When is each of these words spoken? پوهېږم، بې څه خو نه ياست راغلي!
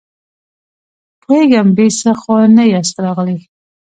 پوهېږم، 1.21 1.67
بې 1.77 1.87
څه 1.99 2.11
خو 2.19 2.33
نه 2.55 2.63
ياست 2.73 2.95
راغلي! 3.05 3.37